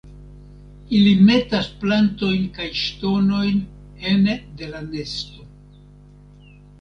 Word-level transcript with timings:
Ili 0.99 1.09
metas 1.25 1.67
plantojn 1.83 2.47
kaj 2.57 2.65
ŝtonojn 2.83 3.59
ene 4.13 4.35
de 4.63 4.71
la 4.73 4.81
nesto. 4.87 5.45